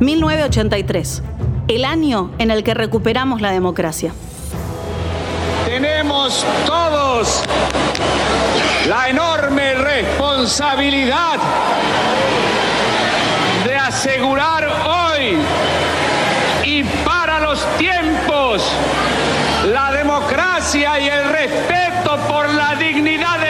[0.00, 1.22] 1983,
[1.68, 4.12] el año en el que recuperamos la democracia.
[5.66, 7.44] Tenemos todos
[8.88, 11.38] la enorme responsabilidad
[13.66, 15.36] de asegurar hoy
[16.64, 18.64] y para los tiempos
[19.70, 23.49] la democracia y el respeto por la dignidad del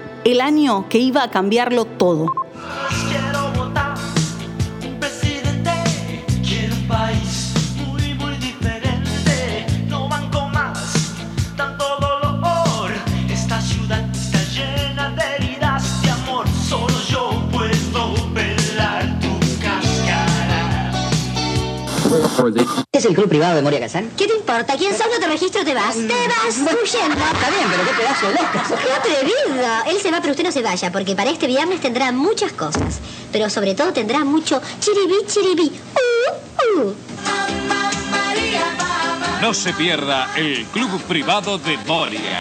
[0.23, 2.40] el año que iba a cambiarlo todo?
[22.91, 24.09] ¿Es el club privado de Moria Kazan?
[24.17, 24.75] ¿Qué te importa?
[24.77, 25.07] ¿Quién sos?
[25.11, 25.95] No te registro, te vas.
[25.95, 27.15] Te vas huyendo.
[27.15, 28.63] Está bien, pero qué pedazo de loca.
[28.83, 29.65] ¡Qué atrevido!
[29.87, 32.99] Él se va, pero usted no se vaya, porque para este viernes tendrá muchas cosas.
[33.31, 35.71] Pero sobre todo tendrá mucho chiribí, chiribí.
[36.75, 36.95] Uh, uh.
[39.41, 42.39] No se pierda el club privado de Moria.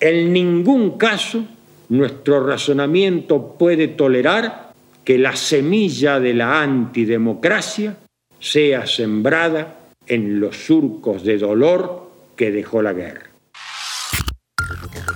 [0.00, 1.44] En ningún caso
[1.88, 4.72] nuestro razonamiento puede tolerar
[5.04, 7.96] que la semilla de la antidemocracia
[8.44, 13.22] sea sembrada en los surcos de dolor que dejó la guerra.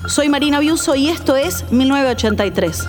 [0.07, 2.89] Soy Marina Biuso y esto es 1983.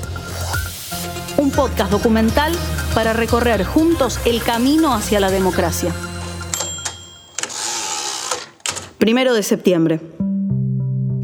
[1.37, 2.53] Un podcast documental
[2.95, 5.93] para recorrer juntos el camino hacia la democracia.
[8.97, 9.99] Primero de septiembre.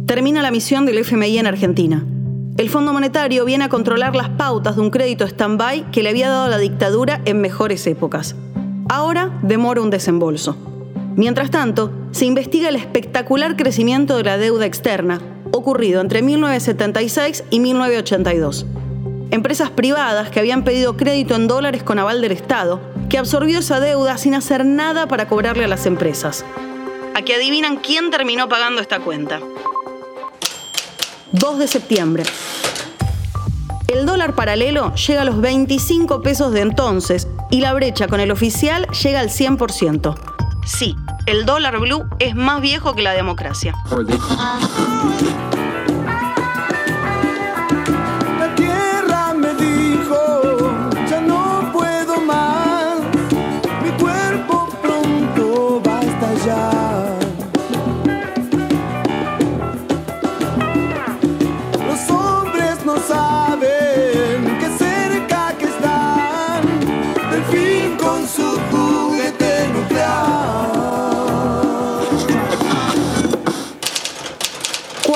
[0.07, 2.05] Termina la misión del FMI en Argentina.
[2.57, 6.29] El Fondo Monetario viene a controlar las pautas de un crédito stand-by que le había
[6.29, 8.35] dado la dictadura en mejores épocas.
[8.88, 10.56] Ahora demora un desembolso.
[11.16, 17.59] Mientras tanto, se investiga el espectacular crecimiento de la deuda externa ocurrido entre 1976 y
[17.59, 18.66] 1982.
[19.31, 22.79] Empresas privadas que habían pedido crédito en dólares con aval del Estado,
[23.09, 26.46] que absorbió esa deuda sin hacer nada para cobrarle a las empresas.
[27.16, 29.40] ¿A que adivinan quién terminó pagando esta cuenta?
[31.31, 32.23] 2 de septiembre.
[33.88, 38.31] El dólar paralelo llega a los 25 pesos de entonces y la brecha con el
[38.31, 40.16] oficial llega al 100%.
[40.66, 40.96] Sí,
[41.28, 43.75] el dólar blue es más viejo que la democracia.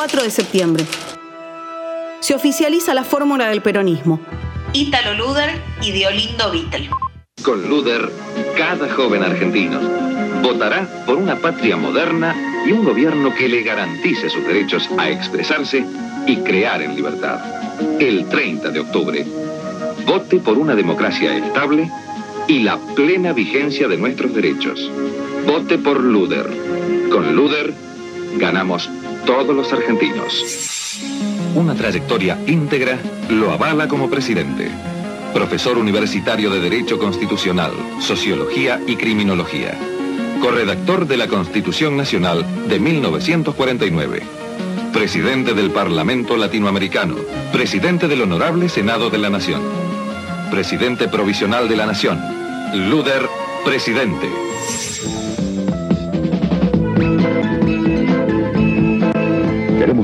[0.10, 0.86] 4 de septiembre.
[2.20, 4.20] Se oficializa la fórmula del peronismo.
[4.74, 6.90] Ítalo Luder y Diolindo Vittel.
[7.44, 8.10] Con Luder,
[8.58, 9.80] cada joven argentino
[10.42, 15.86] votará por una patria moderna y un gobierno que le garantice sus derechos a expresarse
[16.26, 17.40] y crear en libertad.
[18.00, 19.24] El 30 de octubre,
[20.08, 21.88] vote por una democracia estable
[22.48, 24.90] y la plena vigencia de nuestros derechos.
[25.46, 26.48] Vote por Luder.
[27.12, 27.76] Con Luder,
[28.38, 28.90] ganamos
[29.26, 31.00] todos los argentinos.
[31.56, 33.00] Una trayectoria íntegra
[33.30, 34.70] lo avala como presidente.
[35.34, 39.78] Profesor universitario de Derecho Constitucional, Sociología y Criminología.
[40.42, 44.22] Corredactor de la Constitución Nacional de 1949.
[44.94, 47.16] Presidente del Parlamento Latinoamericano.
[47.52, 49.62] Presidente del Honorable Senado de la Nación.
[50.50, 52.20] Presidente Provisional de la Nación.
[52.90, 53.28] Luder,
[53.64, 54.49] Presidente.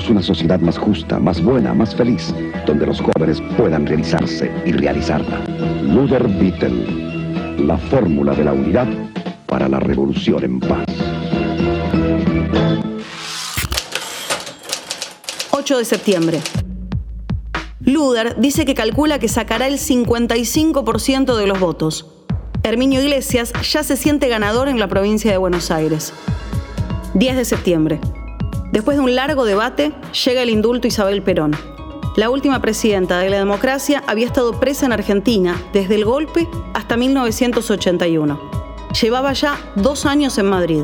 [0.07, 2.33] Una sociedad más justa, más buena, más feliz,
[2.67, 5.41] donde los jóvenes puedan realizarse y realizarla.
[5.81, 8.87] Luder Vittel, la fórmula de la unidad
[9.47, 10.85] para la revolución en paz.
[15.51, 16.41] 8 de septiembre.
[17.79, 22.05] Luder dice que calcula que sacará el 55% de los votos.
[22.61, 26.13] Herminio Iglesias ya se siente ganador en la provincia de Buenos Aires.
[27.15, 27.99] 10 de septiembre.
[28.75, 29.93] Después de un largo debate,
[30.25, 31.55] llega el indulto Isabel Perón.
[32.17, 36.97] La última presidenta de la democracia había estado presa en Argentina desde el golpe hasta
[36.97, 38.37] 1981.
[39.01, 40.83] Llevaba ya dos años en Madrid.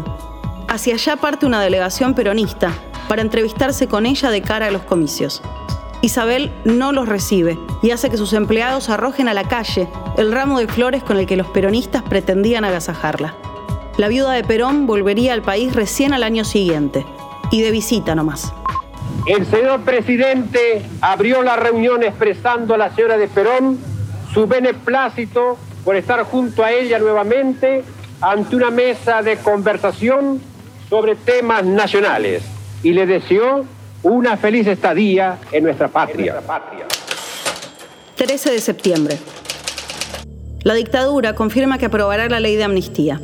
[0.69, 2.71] Hacia allá parte una delegación peronista
[3.09, 5.41] para entrevistarse con ella de cara a los comicios.
[6.01, 10.59] Isabel no los recibe y hace que sus empleados arrojen a la calle el ramo
[10.59, 13.35] de flores con el que los peronistas pretendían agasajarla.
[13.97, 17.05] La viuda de Perón volvería al país recién al año siguiente,
[17.51, 18.51] y de visita nomás.
[19.27, 23.77] El señor presidente abrió la reunión expresando a la señora de Perón
[24.33, 27.83] su beneplácito por estar junto a ella nuevamente
[28.21, 30.41] ante una mesa de conversación
[30.89, 32.43] sobre temas nacionales
[32.81, 33.65] y le deseó
[34.03, 36.41] una feliz estadía en nuestra patria.
[38.15, 39.17] 13 de septiembre.
[40.63, 43.19] La dictadura confirma que aprobará la ley de amnistía.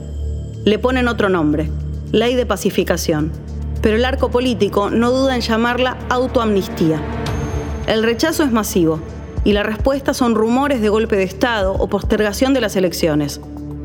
[0.66, 1.70] Le ponen otro nombre,
[2.12, 3.47] ley de pacificación
[3.82, 7.00] pero el arco político no duda en llamarla autoamnistía.
[7.88, 9.00] El rechazo es masivo
[9.44, 13.40] y la respuesta son rumores de golpe de Estado o postergación de las elecciones.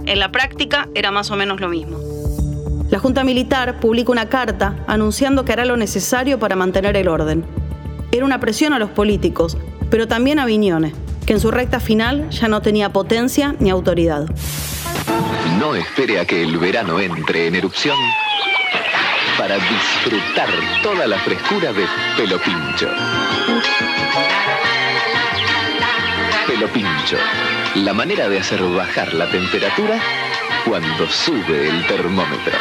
[0.06, 1.98] En la práctica era más o menos lo mismo.
[2.90, 7.44] La Junta Militar publica una carta anunciando que hará lo necesario para mantener el orden.
[8.10, 9.56] Era una presión a los políticos,
[9.90, 10.92] pero también a Viñones,
[11.24, 14.26] que en su recta final ya no tenía potencia ni autoridad.
[15.58, 17.96] No espere a que el verano entre en erupción
[19.38, 20.48] para disfrutar
[20.82, 21.84] toda la frescura de
[22.16, 22.88] Pelo Pincho.
[26.46, 27.16] Pelo Pincho,
[27.76, 30.00] la manera de hacer bajar la temperatura
[30.68, 32.52] cuando sube el termómetro.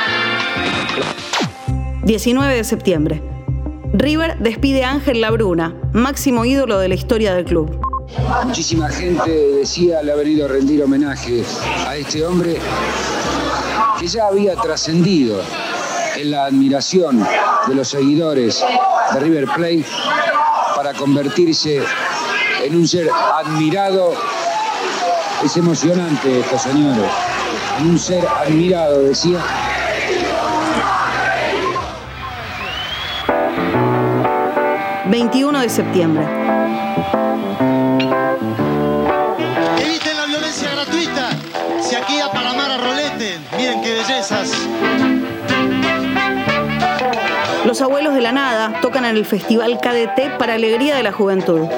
[2.03, 3.21] 19 de septiembre.
[3.93, 7.79] River despide a Ángel Labruna, máximo ídolo de la historia del club.
[8.45, 11.43] Muchísima gente decía al haber ido a rendir homenaje
[11.85, 12.57] a este hombre
[13.99, 15.60] que ya había trascendido en
[16.25, 17.25] la admiración
[17.67, 18.63] de los seguidores
[19.13, 19.85] de River Plate
[20.75, 21.81] para convertirse
[22.63, 24.13] en un ser admirado.
[25.43, 27.09] Es emocionante esto, señores.
[27.79, 29.39] En un ser admirado, decía.
[35.09, 36.25] ...21 de septiembre.
[47.71, 51.69] Los abuelos de la nada tocan en el Festival KDT para alegría de la juventud.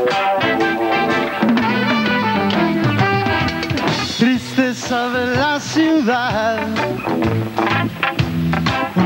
[4.17, 6.65] Tristeza de la ciudad.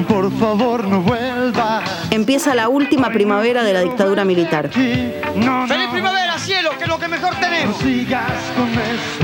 [0.08, 1.84] Por favor, no vuelva.
[2.10, 4.70] Empieza la última primavera de la dictadura militar.
[4.70, 6.70] ¡Feliz primavera, cielo!
[6.78, 7.78] Que es lo que mejor tenemos.
[7.80, 9.17] sigas con esto.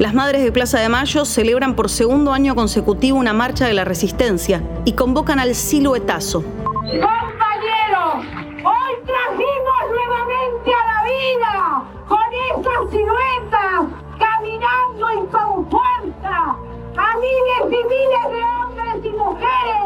[0.00, 3.84] Las Madres de Plaza de Mayo celebran por segundo año consecutivo una marcha de la
[3.84, 6.42] resistencia y convocan al siluetazo.
[6.42, 8.24] Compañeros,
[8.64, 12.18] hoy trajimos nuevamente a la vida con
[12.48, 16.56] estas siluetas, caminando y con fuerza,
[16.96, 19.84] a miles y miles de hombres y mujeres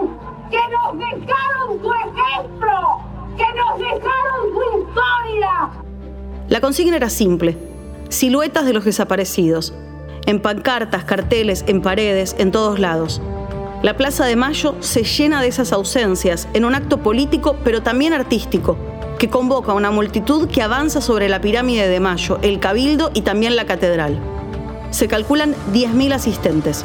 [0.49, 2.77] que nos dejaron su ejemplo,
[3.37, 5.55] que nos dejaron su historia.
[6.47, 7.57] La consigna era simple,
[8.11, 9.75] siluetas de los desaparecidos,
[10.27, 13.21] en pancartas, carteles, en paredes, en todos lados.
[13.83, 18.13] La Plaza de Mayo se llena de esas ausencias en un acto político pero también
[18.13, 18.79] artístico,
[19.19, 23.21] que convoca a una multitud que avanza sobre la pirámide de Mayo, el Cabildo y
[23.21, 24.19] también la Catedral.
[24.91, 26.85] Se calculan 10.000 asistentes.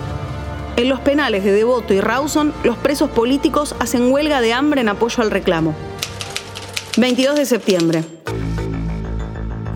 [0.75, 4.89] En los penales de Devoto y Rawson, los presos políticos hacen huelga de hambre en
[4.89, 5.75] apoyo al reclamo.
[6.97, 8.03] 22 de septiembre.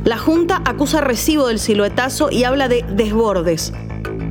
[0.04, 3.72] La Junta acusa recibo del siluetazo y habla de desbordes.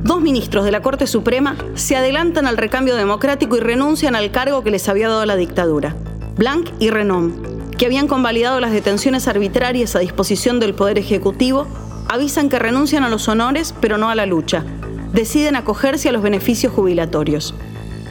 [0.03, 4.63] Dos ministros de la Corte Suprema se adelantan al recambio democrático y renuncian al cargo
[4.63, 5.95] que les había dado la dictadura.
[6.37, 7.31] Blanc y Renom,
[7.75, 11.65] que habían convalidado las detenciones arbitrarias a disposición del Poder Ejecutivo,
[12.07, 14.63] avisan que renuncian a los honores pero no a la lucha.
[15.11, 17.55] Deciden acogerse a los beneficios jubilatorios.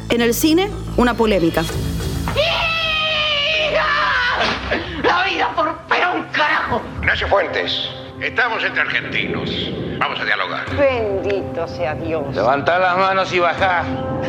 [0.09, 1.63] En el cine, una polémica.
[7.13, 7.91] Ignacio Fuentes,
[8.23, 9.51] estamos entre argentinos.
[9.99, 10.65] Vamos a dialogar.
[10.75, 12.35] Bendito sea Dios.
[12.35, 13.81] Levanta las manos y baja.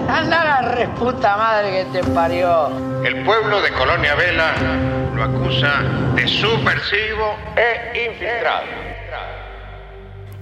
[0.10, 2.68] Anda la reputa madre que te parió.
[3.06, 4.56] El pueblo de Colonia Vela
[5.16, 5.82] lo acusa
[6.13, 8.66] de subversivo e infiltrado.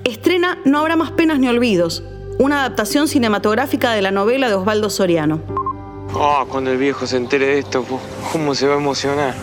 [0.03, 2.03] Estrena No habrá más penas ni olvidos,
[2.39, 5.41] una adaptación cinematográfica de la novela de Osvaldo Soriano.
[6.15, 7.85] Oh, cuando el viejo se entere de esto,
[8.31, 9.35] ¿cómo se va a emocionar?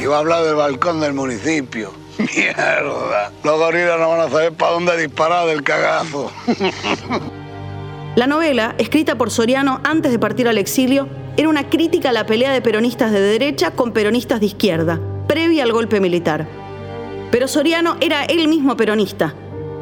[0.00, 2.05] Y va a hablar del balcón del municipio.
[2.18, 3.32] Mierda.
[3.44, 6.30] Los gorilas no van a saber para dónde disparar del cagazo.
[8.16, 12.24] La novela, escrita por Soriano antes de partir al exilio, era una crítica a la
[12.24, 16.48] pelea de peronistas de derecha con peronistas de izquierda, previa al golpe militar.
[17.30, 19.34] Pero Soriano era él mismo peronista.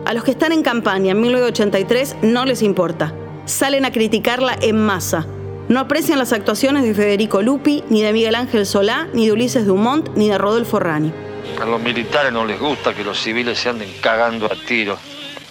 [0.04, 3.14] A los que están en campaña en 1983 no les importa.
[3.44, 5.26] Salen a criticarla en masa.
[5.68, 9.64] No aprecian las actuaciones de Federico Lupi, ni de Miguel Ángel Solá, ni de Ulises
[9.64, 11.12] Dumont, ni de Rodolfo Rani.
[11.60, 14.98] A los militares no les gusta que los civiles se anden cagando a tiro,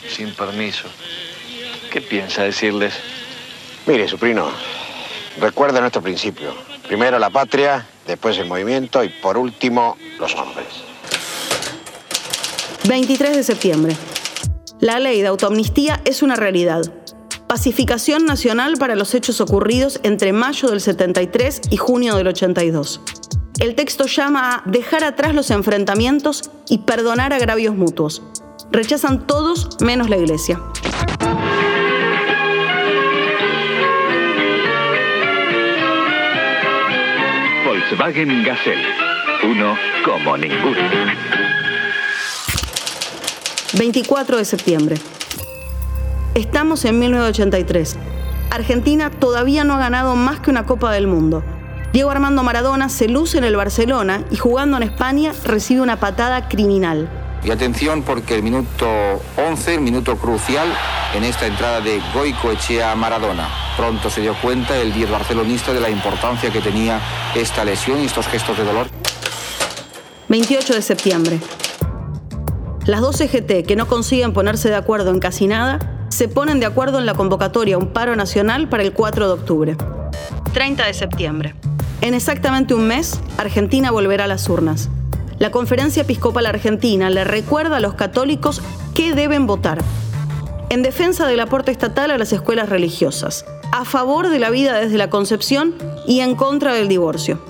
[0.08, 0.88] sin permiso.
[1.92, 2.94] ¿Qué piensa decirles?
[3.86, 4.50] Mire, Suprino,
[5.40, 6.54] recuerda nuestro principio.
[6.88, 10.68] Primero la patria, después el movimiento y por último los hombres.
[12.88, 13.96] 23 de septiembre.
[14.80, 16.82] La ley de autoamnistía es una realidad.
[17.48, 23.00] Pacificación nacional para los hechos ocurridos entre mayo del 73 y junio del 82.
[23.60, 28.24] El texto llama a dejar atrás los enfrentamientos y perdonar agravios mutuos.
[28.72, 30.60] Rechazan todos menos la Iglesia.
[37.66, 38.88] Volkswagen Gazelle.
[39.44, 40.78] Uno como ninguno.
[43.78, 44.98] 24 de septiembre.
[46.34, 47.98] Estamos en 1983.
[48.50, 51.44] Argentina todavía no ha ganado más que una Copa del Mundo.
[51.94, 56.50] Diego Armando Maradona se luce en el Barcelona y jugando en España recibe una patada
[56.50, 57.08] criminal.
[57.44, 58.88] Y atención porque el minuto
[59.38, 60.68] 11, el minuto crucial
[61.14, 63.48] en esta entrada de Goico Echea Maradona.
[63.78, 67.00] Pronto se dio cuenta el 10 barcelonista de la importancia que tenía
[67.36, 68.88] esta lesión y estos gestos de dolor.
[70.30, 71.40] 28 de septiembre.
[72.88, 76.66] Las dos CGT que no consiguen ponerse de acuerdo en casi nada, se ponen de
[76.66, 79.78] acuerdo en la convocatoria a un paro nacional para el 4 de octubre.
[80.54, 81.56] 30 de septiembre.
[82.04, 84.90] En exactamente un mes, Argentina volverá a las urnas.
[85.40, 88.62] La Conferencia Episcopal Argentina le recuerda a los católicos
[88.94, 89.82] qué deben votar.
[90.70, 94.98] En defensa del aporte estatal a las escuelas religiosas, a favor de la vida desde
[94.98, 97.42] la concepción y en contra del divorcio.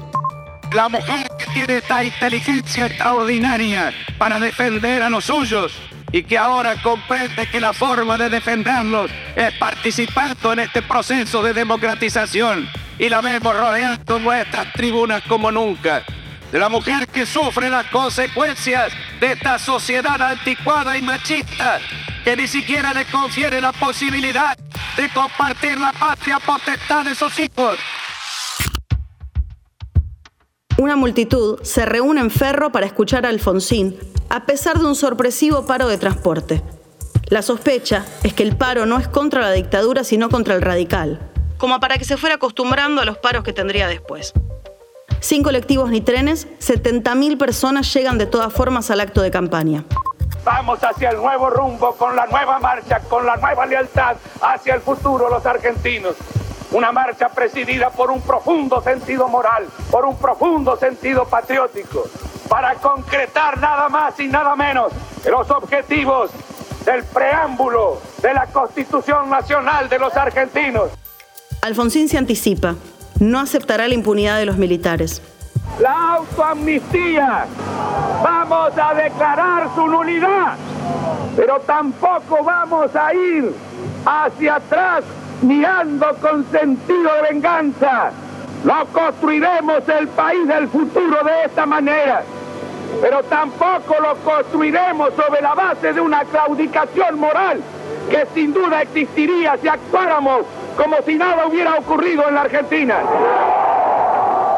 [0.71, 5.73] La mujer que tiene esta inteligencia extraordinaria para defender a los suyos
[6.13, 11.53] y que ahora comprende que la forma de defenderlos es participando en este proceso de
[11.53, 16.03] democratización y la vemos rodeando nuestras tribunas como nunca.
[16.51, 21.79] De la mujer que sufre las consecuencias de esta sociedad anticuada y machista
[22.23, 24.55] que ni siquiera le confiere la posibilidad
[24.95, 27.79] de compartir la patria potestad de sus hijos.
[30.77, 33.95] Una multitud se reúne en Ferro para escuchar a Alfonsín,
[34.29, 36.63] a pesar de un sorpresivo paro de transporte.
[37.27, 41.19] La sospecha es que el paro no es contra la dictadura, sino contra el radical,
[41.59, 44.33] como para que se fuera acostumbrando a los paros que tendría después.
[45.19, 49.85] Sin colectivos ni trenes, 70.000 personas llegan de todas formas al acto de campaña.
[50.43, 54.81] Vamos hacia el nuevo rumbo, con la nueva marcha, con la nueva lealtad hacia el
[54.81, 56.15] futuro los argentinos.
[56.73, 62.03] Una marcha presidida por un profundo sentido moral, por un profundo sentido patriótico,
[62.49, 64.91] para concretar nada más y nada menos
[65.29, 66.31] los objetivos
[66.83, 70.89] del preámbulo de la Constitución Nacional de los argentinos.
[71.61, 72.73] Alfonsín se anticipa,
[73.19, 75.21] no aceptará la impunidad de los militares.
[75.79, 77.45] La autoamnistía.
[78.23, 80.55] Vamos a declarar su nulidad,
[81.35, 83.53] pero tampoco vamos a ir
[84.05, 85.03] hacia atrás
[85.41, 88.11] mirando con sentido de venganza.
[88.63, 92.23] No construiremos el país del futuro de esta manera,
[93.01, 97.61] pero tampoco lo construiremos sobre la base de una claudicación moral
[98.09, 100.45] que sin duda existiría si actuáramos
[100.77, 102.99] como si nada hubiera ocurrido en la Argentina.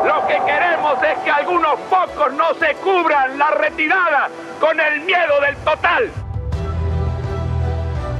[0.05, 4.29] Lo que queremos es que algunos pocos no se cubran la retirada
[4.59, 6.11] con el miedo del total.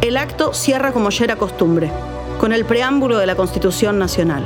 [0.02, 1.92] El acto cierra como ya era costumbre,
[2.40, 4.44] con el preámbulo de la Constitución Nacional.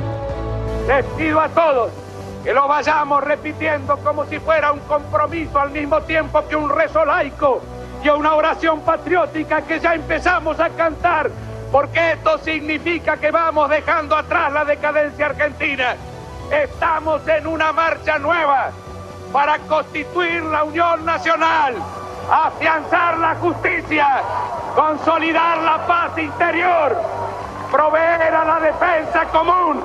[0.88, 1.91] Les pido a todos
[2.43, 7.03] que lo vayamos repitiendo como si fuera un compromiso al mismo tiempo que un rezo
[7.05, 7.62] laico
[8.03, 11.29] y una oración patriótica que ya empezamos a cantar,
[11.72, 15.96] porque esto significa que vamos dejando atrás la decadencia argentina.
[16.50, 18.72] Estamos en una marcha nueva
[19.34, 21.75] para constituir la Unión Nacional,
[22.31, 24.08] afianzar la justicia,
[24.75, 26.98] consolidar la paz interior,
[28.71, 29.81] defensa común,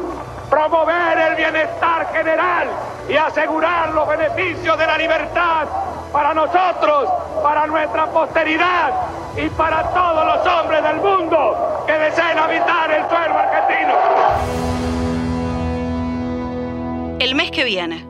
[0.50, 2.68] promover el bienestar general
[3.08, 5.66] y asegurar los beneficios de la libertad
[6.12, 7.08] para nosotros,
[7.42, 8.92] para nuestra posteridad
[9.36, 13.94] y para todos los hombres del mundo que deseen habitar el suelo argentino.
[17.20, 18.06] El mes que viene.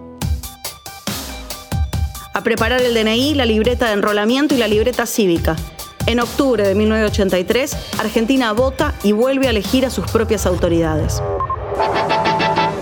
[2.34, 5.54] A preparar el DNI, la libreta de enrolamiento y la libreta cívica.
[6.06, 11.22] En octubre de 1983, Argentina vota y vuelve a elegir a sus propias autoridades.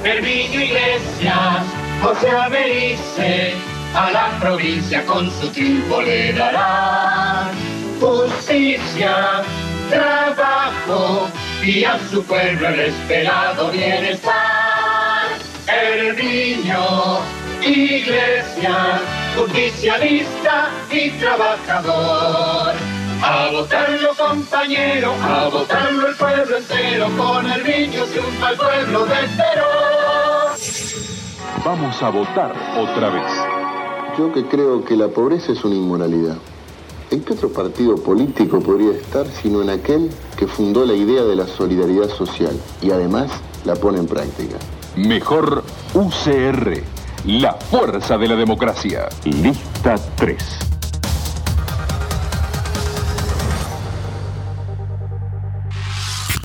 [0.02, 1.64] Herminio Iglesias,
[2.02, 3.52] José Belice,
[3.94, 7.50] a la provincia con su triunfo le dará
[8.00, 9.42] justicia,
[9.88, 11.28] trabajo
[11.62, 15.28] y a su pueblo el esperado bienestar.
[15.68, 17.20] Herminio
[17.62, 19.00] Iglesias,
[19.36, 22.91] justicialista y trabajador.
[23.24, 29.14] A votarlo compañero, a votarlo el pueblo entero, con el niño triunfa el pueblo de
[29.36, 30.52] Perón.
[31.64, 33.30] Vamos a votar otra vez.
[34.18, 36.36] Yo que creo que la pobreza es una inmoralidad.
[37.12, 41.36] ¿En qué otro partido político podría estar sino en aquel que fundó la idea de
[41.36, 43.30] la solidaridad social y además
[43.64, 44.56] la pone en práctica?
[44.96, 45.62] Mejor
[45.94, 46.82] UCR,
[47.26, 49.08] la fuerza de la democracia.
[49.24, 50.71] Lista 3.